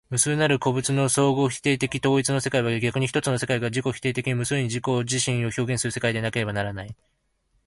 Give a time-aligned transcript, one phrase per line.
[0.09, 6.95] 無数なる個物の相互否定的統一の世界は、逆に一つの世界が自己否定的に無数に自己自身を表現する世界でなければならない。